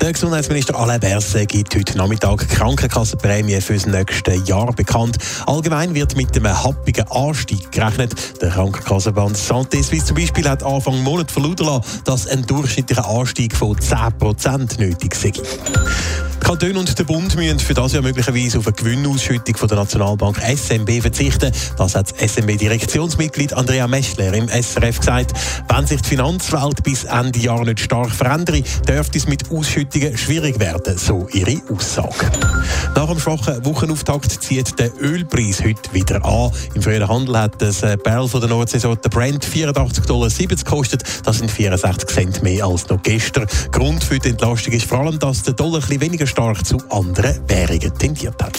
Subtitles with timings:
[0.00, 5.18] Der Gesundheitsminister Alain Berset gibt heute Nachmittag Krankenkassenprämie für das nächste Jahr bekannt.
[5.46, 8.40] Allgemein wird mit einem happigen Anstieg gerechnet.
[8.40, 13.54] Der Krankenkassenband Santé Suisse zum Beispiel hat Anfang Monat verlauten lassen, dass ein durchschnittlicher Anstieg
[13.54, 15.32] von 10% nötig sei.
[16.50, 19.78] Die Kantone und der Bund müssen für das Jahr möglicherweise auf eine Gewinnausschüttung von der
[19.78, 21.52] Nationalbank SMB verzichten.
[21.78, 25.32] Das hat das SMB-Direktionsmitglied Andrea Meschler im SRF gesagt.
[25.68, 30.58] Wenn sich die Finanzwelt bis Ende Jahr nicht stark verändere, dürfte es mit Ausschüttungen schwierig
[30.58, 32.28] werden, so ihre Aussage.
[32.96, 36.50] Nach dem schwachen Wochenauftakt zieht der Ölpreis heute wieder an.
[36.74, 41.04] Im frühen Handel hat das Barrel von der Nordseesorte Brent 84,70 Dollar gekostet.
[41.24, 43.46] Das sind 64 Cent mehr als noch gestern.
[43.70, 46.78] Grund für die Entlastung ist vor allem, dass der Dollar ein bisschen weniger stark zu
[46.88, 48.58] anderen Währungen tendiert hat.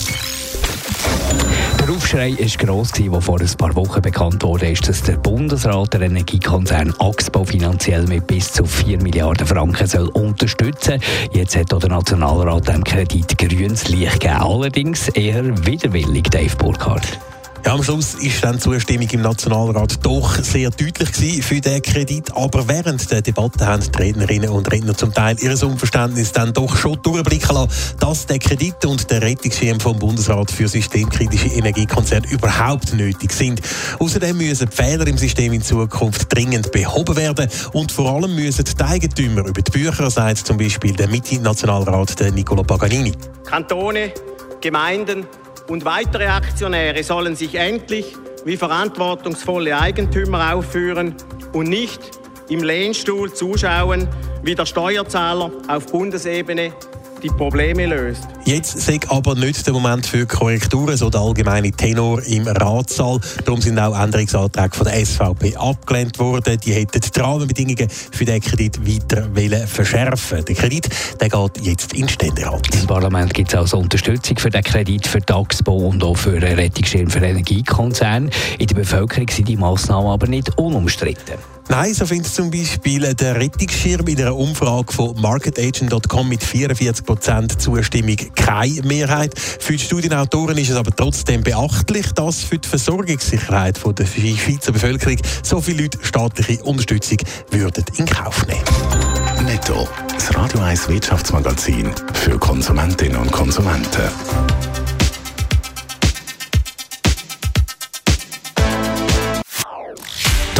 [1.79, 6.01] Der Aufschrei war gross, der vor ein paar Wochen bekannt wurde, dass der Bundesrat der
[6.01, 11.01] Energiekonzern Axpo finanziell mit bis zu 4 Milliarden Franken soll unterstützen.
[11.31, 14.41] Jetzt hat auch der Nationalrat dem Kredit grünes Licht gegeben.
[14.41, 17.19] Allerdings eher widerwillig, Dave Burkhardt.
[17.63, 21.81] Ja, am Schluss ist dann die Zustimmung im Nationalrat doch sehr deutlich gewesen für den
[21.81, 22.35] Kredit.
[22.35, 26.75] Aber während der Debatte haben die Rednerinnen und Redner zum Teil ihr Unverständnis dann doch
[26.75, 32.93] schon durchblicken lassen, dass der Kredit und der Rettungsschirm vom Bundesrat für systemkritische Energiekonzerne überhaupt
[32.93, 33.61] nötig sind.
[33.99, 38.65] Außerdem müssen die Fehler im System in Zukunft dringend behoben werden und vor allem müssen
[38.65, 43.11] die Eigentümer über die Bücher, sagt zum Beispiel der Mitte-Nationalrat Nicola Paganini.
[43.45, 44.13] Kantone,
[44.61, 45.27] Gemeinden
[45.71, 51.15] und weitere Aktionäre sollen sich endlich wie verantwortungsvolle Eigentümer aufführen
[51.53, 52.01] und nicht
[52.49, 54.09] im Lehnstuhl zuschauen,
[54.43, 56.73] wie der Steuerzahler auf Bundesebene
[57.21, 58.27] die Probleme löst.
[58.45, 63.19] Jetzt sei aber nicht der Moment für Korrekturen, so der allgemeine Tenor im Ratssaal.
[63.45, 66.57] Darum sind auch Änderungsanträge von der SVP abgelehnt worden.
[66.63, 70.89] Die hätten die Rahmenbedingungen für den Kredit weiter verschärfen Der Kredit
[71.19, 72.67] der geht jetzt in Ständerat.
[72.73, 76.55] Im Parlament gibt es also Unterstützung für den Kredit für Taxbau und auch für einen
[76.55, 78.29] Rettungsschirm für Energiekonzerne.
[78.57, 81.35] In der Bevölkerung sind die Massnahmen aber nicht unumstritten.
[81.71, 88.17] Nein, so findet zum Beispiel der Rettungsschirm in einer Umfrage von marketagent.com mit 44% Zustimmung
[88.35, 89.39] keine Mehrheit.
[89.39, 95.15] Für die Studienautoren ist es aber trotzdem beachtlich, dass für die Versorgungssicherheit der Schweizer Bevölkerung
[95.43, 97.19] so viele Leute staatliche Unterstützung
[97.51, 99.45] würden in Kauf nehmen.
[99.45, 104.09] Netto, das Radio 1 Wirtschaftsmagazin für Konsumentinnen und Konsumenten.